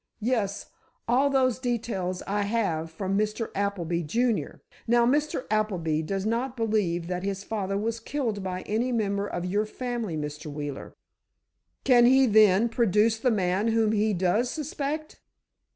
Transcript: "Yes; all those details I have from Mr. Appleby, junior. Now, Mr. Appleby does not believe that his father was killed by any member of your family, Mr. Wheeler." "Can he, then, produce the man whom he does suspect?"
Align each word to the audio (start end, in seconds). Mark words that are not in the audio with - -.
"Yes; 0.23 0.65
all 1.07 1.29
those 1.29 1.59
details 1.59 2.23
I 2.25 2.41
have 2.41 2.89
from 2.89 3.15
Mr. 3.15 3.51
Appleby, 3.53 4.01
junior. 4.01 4.63
Now, 4.87 5.05
Mr. 5.05 5.45
Appleby 5.51 6.01
does 6.01 6.25
not 6.25 6.57
believe 6.57 7.05
that 7.05 7.21
his 7.21 7.43
father 7.43 7.77
was 7.77 7.99
killed 7.99 8.41
by 8.41 8.61
any 8.63 8.91
member 8.91 9.27
of 9.27 9.45
your 9.45 9.67
family, 9.67 10.17
Mr. 10.17 10.47
Wheeler." 10.51 10.95
"Can 11.83 12.07
he, 12.07 12.25
then, 12.25 12.67
produce 12.67 13.19
the 13.19 13.29
man 13.29 13.67
whom 13.67 13.91
he 13.91 14.11
does 14.11 14.49
suspect?" 14.49 15.21